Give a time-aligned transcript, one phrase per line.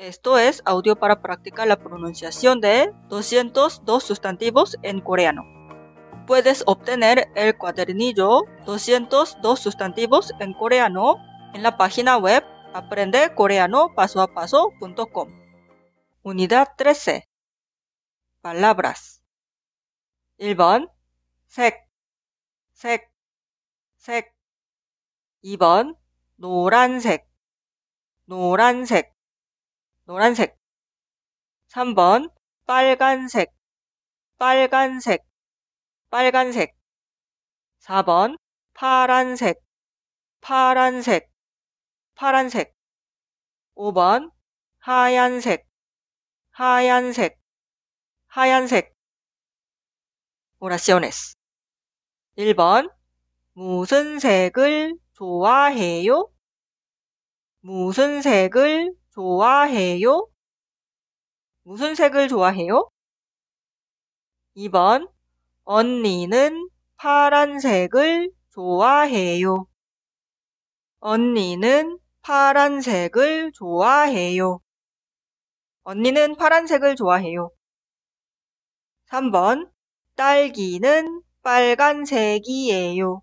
[0.00, 5.43] Esto es audio para practicar la pronunciación de 202 sustantivos en coreano.
[6.25, 11.17] Puedes obtener el cuadernillo 202 sustantivos en coreano
[11.53, 15.29] en la página web aprendecoreanopasoapaso.com.
[16.23, 17.27] Unidad 13.
[18.41, 19.21] Palabras.
[20.41, 20.89] 1번
[21.45, 21.87] 색,
[22.73, 23.13] 색,
[23.95, 24.33] 색
[25.43, 25.97] 2번
[26.37, 27.29] 노란색,
[28.25, 29.13] 노란색
[30.05, 30.57] 노란색.
[31.69, 32.29] 3번
[32.65, 33.53] 빨간색.
[34.37, 35.23] 빨간색.
[36.09, 36.75] 빨간색.
[37.79, 38.37] 4번
[38.73, 39.61] 파란색.
[40.41, 41.29] 파란색.
[42.15, 42.73] 파란색.
[43.75, 44.31] 5번
[44.79, 45.67] 하얀색.
[46.51, 47.39] 하얀색.
[48.27, 48.95] 하얀색.
[50.59, 51.35] 오라시오네스.
[52.37, 52.91] 1번
[53.53, 56.31] 무슨 색을 좋아해요?
[57.59, 60.27] 무슨 색을 좋아해요?
[61.63, 62.89] 무슨 색을 좋아해요?
[64.55, 65.07] 2번
[65.63, 69.65] 언니는 파란색을 좋아해요.
[70.99, 74.59] 언니는 파란색을 좋아해요.
[75.83, 77.51] 언니는 파란색을 좋아해요.
[79.07, 79.71] 3번
[80.15, 83.21] 딸기는 빨간색이에요.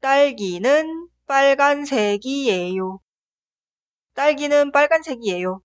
[0.00, 3.00] 딸기는 빨간색이에요.
[4.18, 5.60] 딸기는 빨간색이에요.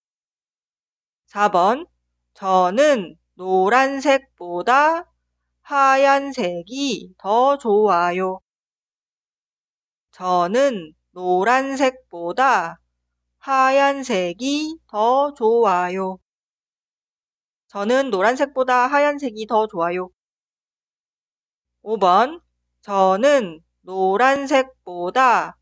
[1.26, 1.88] 4번.
[2.36, 5.12] 저는 노란색보다
[5.64, 8.40] 하얀색이 더 좋아요.
[10.12, 12.80] 저는 노란색보다
[13.40, 16.20] 하얀색이 더 좋아요.
[17.70, 20.12] 저는 노란색보다 하얀색이 더 좋아요.
[21.82, 22.40] 5번.
[22.82, 25.58] 저는 노란색보다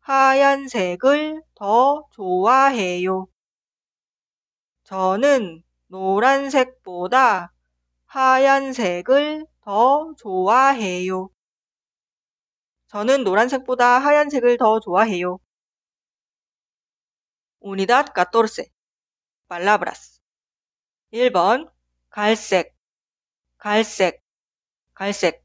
[0.00, 3.26] 하얀색을 더 좋아해요.
[4.84, 7.52] 저는 노란색보다
[8.06, 11.28] 하얀색을 더 좋아해요.
[12.86, 15.38] 저는 노란색보다 하얀색을 더 좋아해요.
[17.60, 18.64] Unidad 14.
[19.46, 20.18] Palabras.
[21.12, 21.70] 1번
[22.08, 22.74] 갈색,
[23.58, 24.22] 갈색,
[24.94, 25.44] 갈색.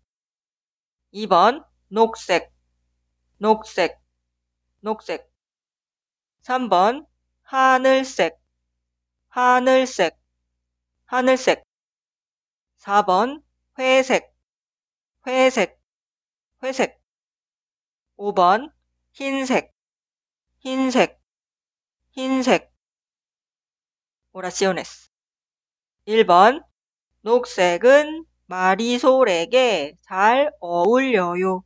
[1.13, 2.53] 2번 녹색,
[3.37, 3.99] 녹색,
[4.79, 5.34] 녹색
[6.45, 7.07] 3번
[7.41, 8.37] 하늘색
[9.29, 10.15] 하늘색
[11.07, 11.63] 하늘색.
[12.77, 13.41] 4번
[13.79, 14.31] 회색
[15.25, 15.79] 회색
[16.61, 17.01] 회색.
[18.17, 18.71] 5번
[19.13, 19.73] 흰색
[20.59, 21.19] 흰색
[22.11, 22.71] 흰색.
[24.33, 25.09] 오라시오네스.
[26.05, 26.63] 1번
[27.21, 31.63] 녹색은 마리솔에게 잘 어울려요.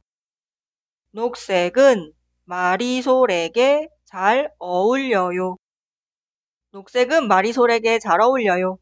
[1.12, 2.14] 녹색은
[2.46, 5.58] 마리솔에게 잘 어울려요.
[6.72, 8.80] 녹색은 마리솔에게 잘 어울려요.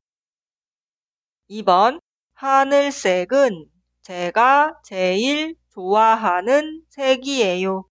[1.49, 1.99] 2번
[2.33, 3.65] 하늘색은
[4.03, 7.83] 제가 제일 좋아하는 색이에요.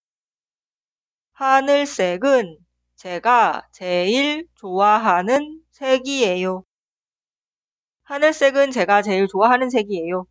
[1.35, 2.57] 하늘색은
[2.95, 6.65] 제가 제일 좋아하는 색이에요.
[8.05, 10.25] 하늘색은 제가 제일 좋아하는 색이에요.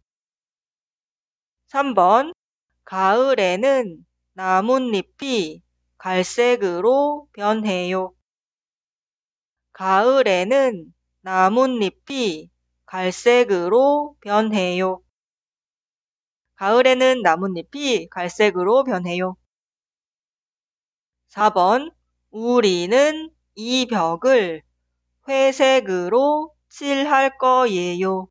[1.67, 2.33] 3번
[2.83, 5.64] 가을에는 나뭇잎이
[5.97, 8.13] 갈색으로 변해요.
[9.73, 12.49] 가을에는 나뭇잎이
[12.85, 15.01] 갈색으로 변해요.
[16.55, 19.35] 가을에는 나뭇잎이 갈색으로 변해요.
[21.29, 21.91] 4번
[22.31, 24.61] 우리는 이 벽을
[25.27, 28.27] 회색으로 칠할 거예요.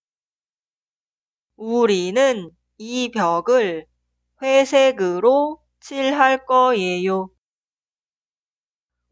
[1.56, 3.86] 우리는 이 벽을
[4.42, 7.33] 회색으로 칠할 거예요.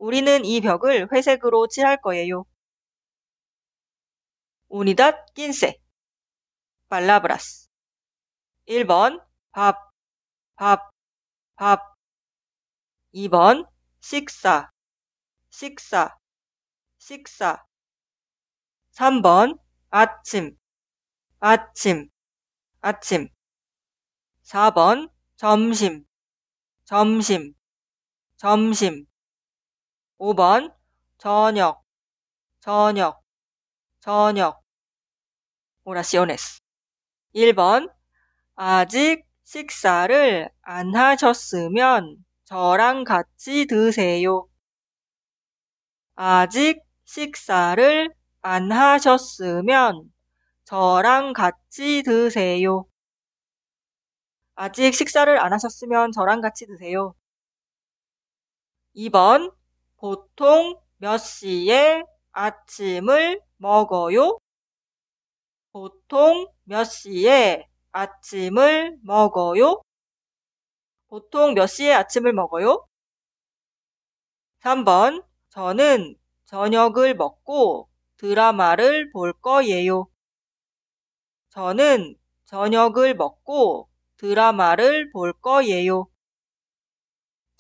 [0.03, 2.45] 우리는 이 벽을 회색으로 칠할 거예요.
[4.69, 5.79] Unidad 15.
[6.89, 7.69] Palabras.
[8.67, 9.93] 1번 밥,
[10.57, 10.91] 밥,
[11.55, 11.95] 밥.
[13.15, 13.65] 2번
[14.01, 14.73] 식사,
[15.51, 16.19] 식사,
[16.99, 17.65] 식사.
[18.95, 19.57] 3번
[19.91, 20.59] 아침,
[21.39, 22.11] 아침,
[22.81, 23.29] 아침.
[24.43, 26.05] 4번 점심,
[26.87, 27.55] 점심,
[28.37, 29.12] 점심.
[30.23, 30.73] 5번
[31.19, 31.83] 저녁,
[32.61, 33.25] 저녁,
[33.99, 34.63] 저녁.
[35.83, 36.61] 오라시오네스.
[37.35, 37.91] 1번
[38.55, 44.47] 아직 식사를 안 하셨으면 저랑 같이 드세요.
[46.15, 48.09] 아직 식사를
[48.43, 50.13] 안 하셨으면
[50.63, 52.87] 저랑 같이 드세요.
[54.55, 57.17] 아직 식사를 안 하셨으면 저랑 같이 드세요.
[58.95, 59.53] 2번
[60.03, 62.03] 보통 몇 시에
[62.33, 64.37] 아침을 먹어요?
[65.71, 69.81] 보통 몇 시에 아침을 먹어요?
[71.07, 72.85] 보통 몇 시에 아침을 먹어요?
[74.59, 75.23] 3번.
[75.51, 76.17] 저는
[76.47, 80.09] 저녁을 먹고 드라마를 볼 거예요.
[81.51, 82.17] 저는
[82.47, 86.09] 저녁을 먹고 드라마를 볼 거예요.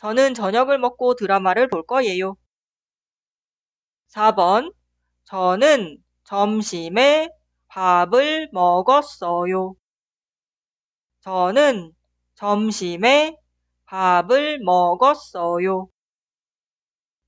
[0.02, 2.36] 저는 저녁을 먹고 드라마를 볼 거예요.
[4.08, 4.72] 4번.
[5.22, 7.30] 저는 점심에
[7.68, 9.76] 밥을 먹었어요.
[11.20, 11.92] 저는
[12.34, 13.36] 점심에
[13.84, 15.88] 밥을 먹었어요.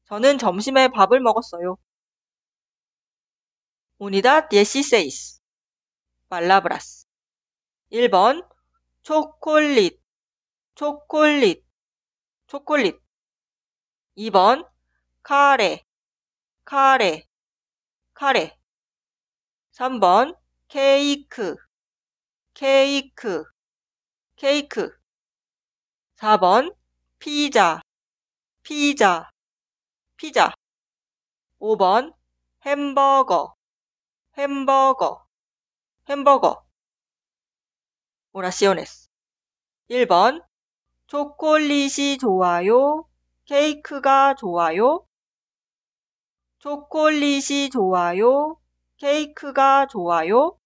[0.07, 1.77] 저는 점심에 밥을 먹었어요.
[4.01, 5.41] Unidad 16.
[6.29, 7.07] Palabras.
[7.93, 8.45] 1번.
[9.03, 10.01] 초콜릿,
[10.75, 11.64] 초콜릿,
[12.47, 13.01] 초콜릿.
[14.17, 14.69] 2번.
[15.23, 15.83] 카레,
[16.65, 17.27] 카레,
[18.13, 18.59] 카레.
[19.73, 20.37] 3번.
[20.69, 21.57] 케이크,
[22.53, 23.45] 케이크,
[24.37, 24.97] 케이크.
[26.17, 26.77] 4번.
[27.19, 27.81] 피자,
[28.63, 29.31] 피자,
[30.17, 30.53] 피자.
[31.59, 32.15] 5번.
[32.67, 33.55] 햄버거,
[34.37, 35.27] 햄버거,
[36.09, 36.67] 햄버거.
[38.33, 39.09] 오라시오네스.
[39.89, 40.45] 1번.
[41.07, 43.07] 초콜릿이 좋아요?
[43.45, 45.07] 케이크가 좋아요?
[46.59, 48.59] 초콜릿이 좋아요?
[48.97, 50.59] 케이크가 좋아요?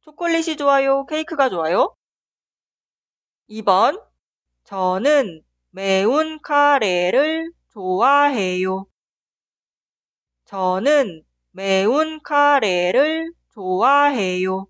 [0.00, 1.04] 초콜릿이 좋아요?
[1.06, 1.94] 케이크가 좋아요?
[3.50, 4.00] 2번.
[4.64, 8.86] 저는 매운 카레를 좋아해요.
[10.46, 14.66] 저는 매운 카레를 좋아해요.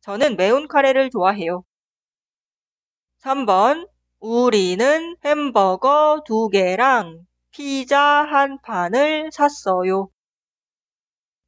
[0.00, 1.62] 저는 매운 카레를 좋아해요.
[3.22, 3.86] 3번.
[4.18, 10.08] 우리는 햄버거 두 개랑 피자 한 판을 샀어요.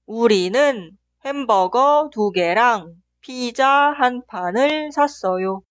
[0.05, 5.63] 우리는 햄버거 두 개랑 피자 한 판을 샀어요.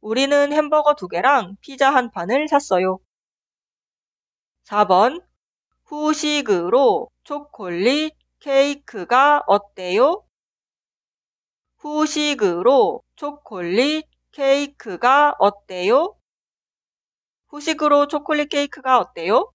[0.00, 3.00] 우리는 햄버거 두 개랑 피자 한 판을 샀어요.
[4.64, 5.22] 4번.
[5.84, 10.24] 후식으로 초콜릿 케이크가 어때요?
[11.78, 16.16] 후식으로 초콜릿 케이크가 어때요?
[17.48, 19.52] 후식으로 초콜릿 케이크가 어때요?